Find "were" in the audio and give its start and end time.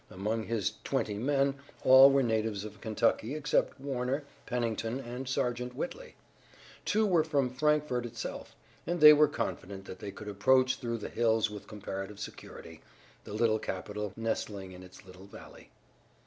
2.09-2.23, 7.05-7.23, 9.13-9.27